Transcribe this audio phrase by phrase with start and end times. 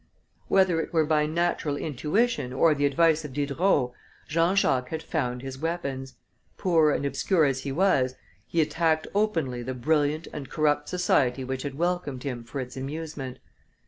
[0.47, 3.91] Whether it were by natural intuition or the advice of Diderot,
[4.27, 6.15] Jean Jacques had found his weapons;
[6.57, 8.15] poor and obscure as he was,
[8.47, 13.37] he attacked openly the brilliant and corrupt society which had welcomed him for its amusement.